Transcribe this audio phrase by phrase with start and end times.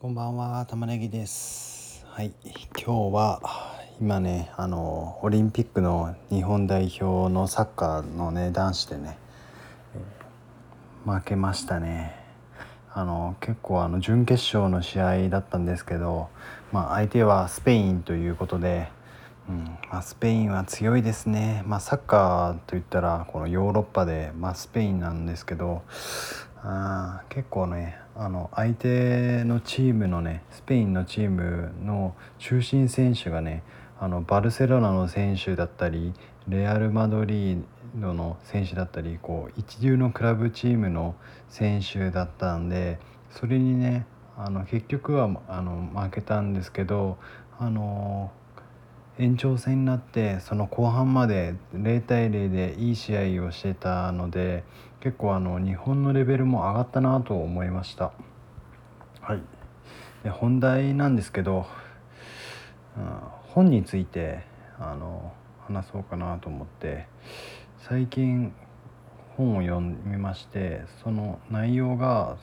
[0.00, 2.06] こんばんは玉ねぎです。
[2.08, 2.32] はい。
[2.74, 3.42] 今日は
[4.00, 9.18] 今ねあのオリンピックの日本代表のサッカーのね男子でね、
[11.04, 12.16] 負けましたね。
[12.94, 16.30] あの結構あの準決勝の試合だったんですけど、
[16.72, 18.88] まあ、相手はスペインということで、
[19.50, 25.82] うんまあ、スペインは強いですね、まあ、サッカーといったらこのヨーロッパで、まあ、スペインなんですけど
[26.62, 33.62] あ結構ねあの相手のチームのねスペインのチームの中心選手がね
[33.98, 36.12] あのバルセロナの選手だったり
[36.48, 37.62] レアル・マドリー
[37.96, 41.14] ドの選手だったりこう一流のクラブチームの
[41.48, 42.98] 選手だったんで
[43.30, 44.06] それにね
[44.36, 47.18] あの結局はあの負けたんですけど
[47.58, 48.32] あの
[49.18, 54.64] 延長戦になってその後半まで0対0でいい試合をしてたので
[55.00, 58.12] 結構あの日本のレベルも上がったなと思いました。
[59.20, 59.42] はい。
[60.22, 61.66] で本題なんですけど、
[62.96, 63.04] うん、
[63.54, 64.44] 本について
[64.78, 65.32] あの
[65.66, 67.06] 話そうかなと思って
[67.78, 68.52] 最近
[69.36, 72.36] 本を読みましてその内容が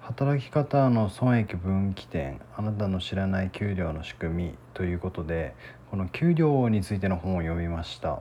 [0.00, 5.54] 働き方の損益分岐点あなたの知らない給料の仕組みということで
[5.90, 8.20] この給料についての本を読みました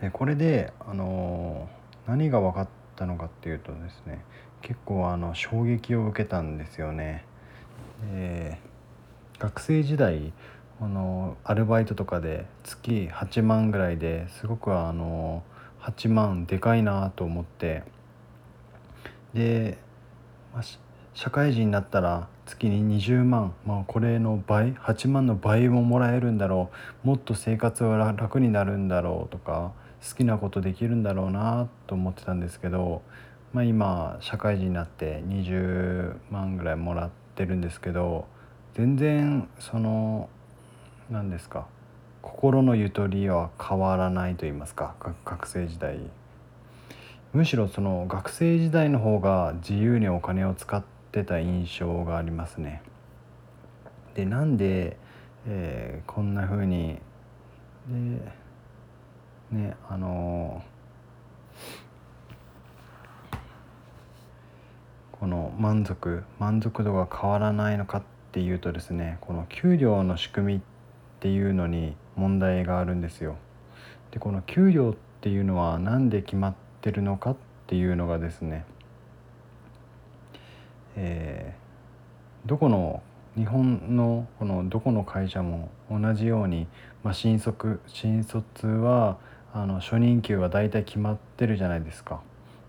[0.00, 1.68] でこれであの
[2.06, 4.24] 何が分かったのかっていうとですね
[4.62, 7.24] 結構あの衝撃を受けたんですよね。
[8.12, 8.58] で
[9.38, 10.32] 学生時代
[10.80, 15.42] あのアルバイトとかで月8万ぐらいですごくあの
[15.80, 17.82] 8万でかいなと思って。
[19.34, 19.78] で
[20.54, 20.62] まあ、
[21.18, 26.70] 社会人になったら月に20万、まあ、これの倍8万の倍ももらえるんだろ
[27.02, 27.06] う。
[27.08, 29.72] もっと生活は楽になるんだろうとか
[30.08, 33.02] 好きなことできるんだろうなと思ってたんですけど、
[33.52, 38.28] まあ、今社会人になって20万ぐらいもらってるんですけど
[38.74, 40.28] 全然その
[41.10, 41.66] 何ですか
[42.22, 44.94] 心のゆとりは変わらないと言いますか
[45.24, 45.98] 学生時代。
[47.32, 52.82] むしろその学生時代の方が自由にお金を使ってた印象がありますね。
[54.14, 54.96] でなんで、
[55.46, 56.98] えー、こんな風に
[57.88, 58.32] で
[59.50, 60.62] ねあの
[65.12, 68.02] この満足満足度が変わらないのかっ
[68.32, 70.62] ていうとですねこの給料の仕組みっ
[71.20, 73.36] ていうのに問題があるんですよ。
[74.10, 77.36] でこの給料っていうのは何で決まってってるのかっ
[77.66, 78.64] ていうのがですね、
[81.00, 83.02] えー、どこの
[83.36, 86.66] 日本のこのどこの会社も同じように、
[87.04, 89.18] まあ、新卒新卒は
[89.54, 92.20] あの初任給は大体決まってるじゃないですか。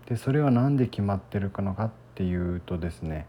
[0.06, 3.26] でそれは何で決まってるのかっていうとですね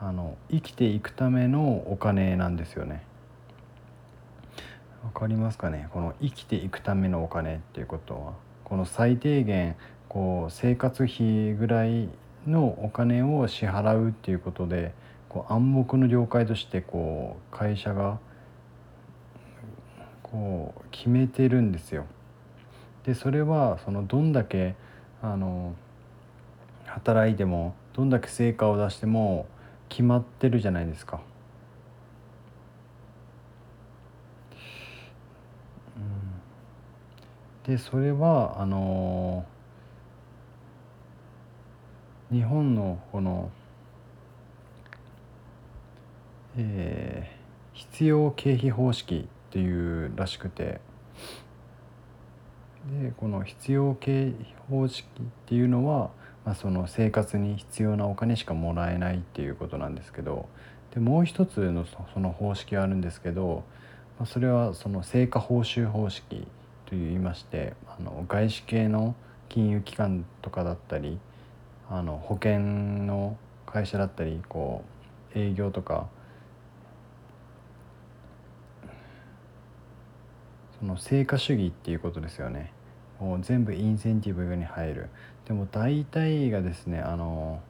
[0.00, 3.02] あの生きていくためのお金なんですよね。
[5.02, 5.88] わかりますかね？
[5.92, 8.32] この生きていくためのお金っていうことは
[8.62, 9.74] この最低限
[10.08, 12.08] こう生活費ぐらい
[12.46, 14.92] のお金を支払うっていうことで
[15.28, 18.18] こう暗黙の了解としてこう会社が
[20.22, 22.06] こう決めてるんですよ。
[23.04, 24.74] でそれはそのどんだけ
[25.22, 25.74] あの
[26.86, 29.46] 働いてもどんだけ成果を出しても
[29.88, 31.20] 決まってるじゃないですか。
[37.66, 39.46] でそれはあの
[42.34, 43.48] 日本のこの、
[46.56, 50.80] えー、必要経費方式っていうらしくて。
[53.00, 56.10] でこの必要経費方式っていうのは、
[56.44, 60.48] まあ、その生活に必要なお金しかもらえないっていうことなんですけど。
[60.92, 63.64] でもう一つのその方式があるんですけど、
[64.18, 66.46] まあ、それはその成果報酬方式
[66.86, 69.16] といいましてあの外資系の
[69.48, 71.18] 金融機関とかだったり
[71.90, 73.36] あの保険の
[73.66, 74.84] 会社だったりこ
[75.34, 76.08] う営業とか
[80.78, 82.72] その成果主義っていうことですよね
[83.20, 85.08] もう全部インセンティブに入る
[85.46, 87.60] でも大体がですねあの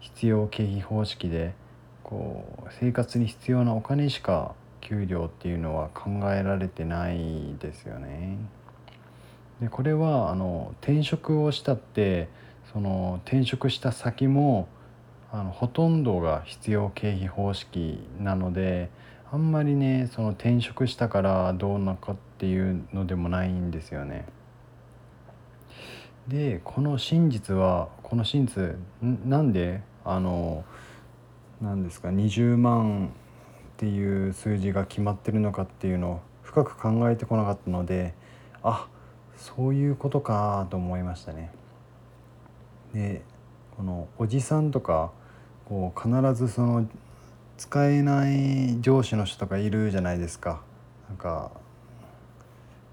[0.00, 1.54] 必要経費方式で
[2.02, 8.36] こう生活に必要なお金しか給料っていうのは考えられてないですよね。
[9.60, 12.28] でこれはあの転職をしたって
[12.72, 14.68] その転職した先も
[15.30, 18.90] あのほとんどが必要経費方式なので
[19.30, 24.26] あんまりねその転職したからどうなかっていうのでもないんですよね。
[26.28, 30.64] でこの真実はこの真実なんであの
[31.60, 33.10] 何ですか20万っ
[33.76, 38.14] ていう数字が決まってるのかっていうのを深く考えてこなかったので
[38.62, 38.86] あ
[39.36, 41.50] そういうことかと思いましたね。
[42.94, 43.22] で
[43.76, 45.10] このおじさんとか
[45.64, 46.86] こう必ずその
[47.56, 50.62] 使えない上司の人とかいるじゃないですか。
[51.08, 51.50] なんか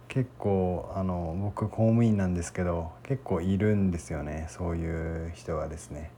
[0.08, 6.12] 結構あの僕公務員なんですけど結構いるんですよねそういう人がですね。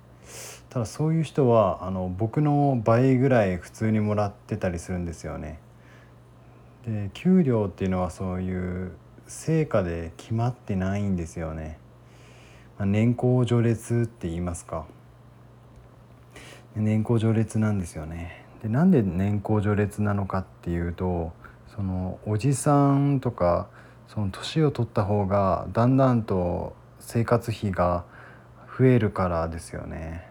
[0.70, 5.60] ただそういう人はあの僕の倍ぐらい普通にもらってたりするんですよね。
[6.86, 8.94] で給料っていうのはそういう
[9.28, 11.78] 成果で決まってないんですよね。
[12.86, 14.86] 年功序列って言いますか。
[16.76, 18.46] 年功序列なんですよね。
[18.64, 21.34] でなんで年功序列なのかっていうと
[21.76, 23.68] そのおじさんとか
[24.08, 28.06] その年を取った方がだんだんと生活費が
[28.78, 30.28] 増えるからですよね。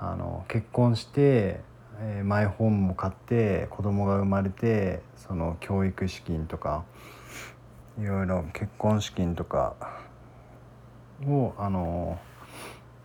[0.00, 1.60] あの結婚して
[2.00, 6.84] えー、マイホームも買って子供が生まれてその教育資金とか
[8.00, 9.76] いろいろ結婚資金とか
[11.26, 12.18] をあの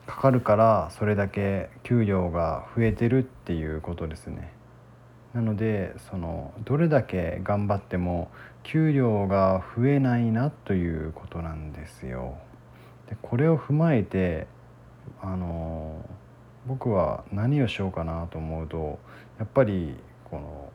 [0.06, 4.52] かかるからそれだけ給料が増えてるっていうことですね。
[5.34, 8.32] なのでそのどれだけ頑張っても
[8.64, 12.38] 給料が増えないなということなんですよ。
[13.08, 14.48] でこれを踏まえて
[15.22, 16.04] あの
[16.66, 19.00] 僕は何をしようかなと思うと
[19.38, 19.96] やっぱり
[20.30, 20.72] この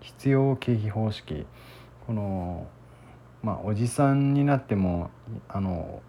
[0.00, 1.46] 必要経費方式
[2.06, 2.66] この
[3.42, 5.10] まあおじさんになっても
[5.48, 6.02] あの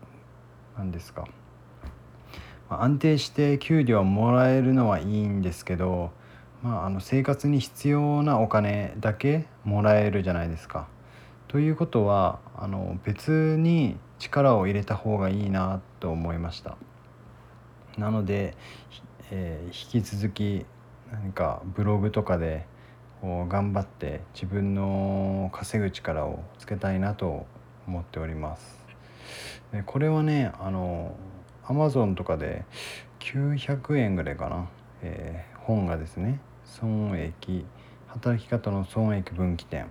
[0.79, 1.27] 何ですか
[2.69, 6.11] 安定して給料をもらえるのはいいんですけど、
[6.63, 10.87] まあ、あの生活に必要なお金だけもらえるじゃないですか。
[11.49, 16.77] ということはあの別に力を入れた方がいいなと思いました。
[17.97, 18.55] なので、
[19.31, 20.65] えー、引き続き
[21.11, 22.65] 何かブログとかで
[23.19, 27.47] こう頑張って自分の稼ぐ力をつけたいなと
[27.85, 28.88] 思っております。
[29.85, 31.15] これはねあの
[31.65, 32.65] アマゾンとかで
[33.19, 34.67] 900円ぐらいかな、
[35.01, 36.39] えー、本がですね。
[36.63, 37.65] 損益
[38.07, 39.87] 働き方の損益分岐点。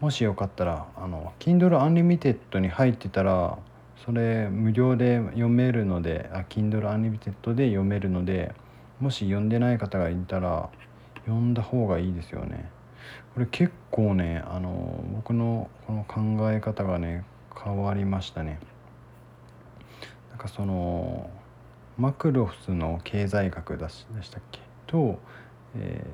[0.00, 3.58] もしよかったらあの Kindle Unlimited に入ってたら
[4.04, 8.54] それ無料で読めるのであ Kindle Unlimited で読めるので
[8.98, 10.70] もし読んでない方がいたら
[11.26, 12.70] 読んだ方がいいですよね。
[13.34, 17.24] これ結構ねあの僕のこの考え方がね
[17.56, 18.58] 変わりましたね。
[20.30, 21.30] なんかその
[21.98, 24.60] マクロフスの経済学でしたっけ？
[24.86, 25.18] と、
[25.76, 26.06] え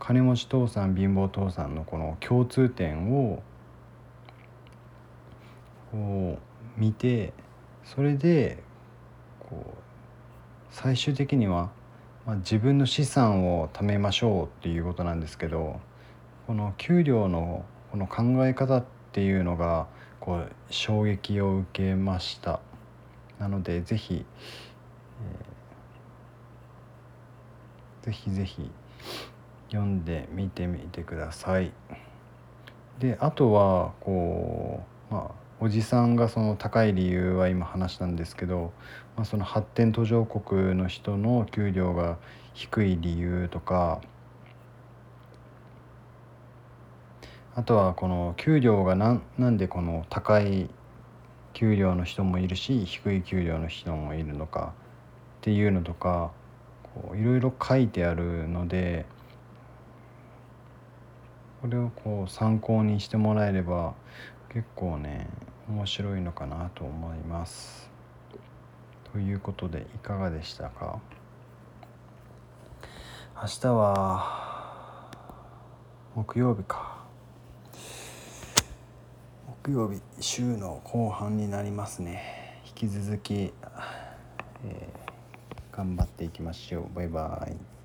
[0.00, 3.42] ー、金持ち父さん貧乏父さんのこの共通点を
[5.92, 6.38] こ
[6.76, 7.32] う見て
[7.84, 8.62] それで
[9.40, 9.78] こう
[10.70, 11.70] 最終的には、
[12.26, 15.80] まあ、自分の資産を貯めましょうっていうことなんですけど
[16.46, 19.86] この給料のこの考え方ってていうのが
[20.20, 22.60] こう衝撃を受けました
[23.38, 28.70] なのでぜひ、えー、ぜひぜひ
[29.68, 31.72] 読んでみてみてください。
[32.98, 38.72] であとはこうまあおじさんがその高い理由は今話したんですけど、
[39.16, 42.16] まあ、その発展途上国の人の給料が
[42.54, 44.00] 低い理由とか
[47.58, 50.70] あとはこの給料がなんなんでこの高い
[51.54, 54.74] 給料の人もいるし低い給料の人もいるのか
[55.40, 56.30] っていうのとか
[57.16, 59.06] いろいろ書いてあるので
[61.60, 63.94] これをこう参考にしてもらえれば
[64.50, 65.26] 結構ね
[65.68, 67.90] 面白いのかなと思います。
[69.12, 71.00] ということでいかがでしたか？
[73.34, 75.10] 明日は
[76.14, 76.97] 木曜日か
[79.68, 82.62] 木曜日週の後半になりますね。
[82.64, 86.94] 引き続き、えー、頑張っていきましょう。
[86.94, 87.77] バイバイ。